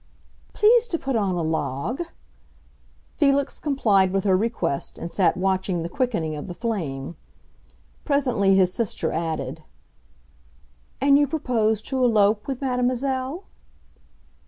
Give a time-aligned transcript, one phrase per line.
[0.53, 2.01] "Please to put on a log."
[3.17, 7.15] Felix complied with her request and sat watching the quickening of the flame.
[8.03, 9.63] Presently his sister added,
[10.99, 13.43] "And you propose to elope with mademoiselle?"